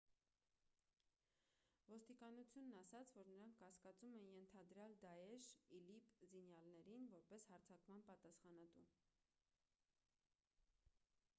[1.89, 5.49] ոստիկանությունն ասաց որ նրանք կասկածում են ենթադրյալ դաեշ
[5.81, 8.87] իլիպ զինյալներին՝ որպես հարձակման պատասխանատու: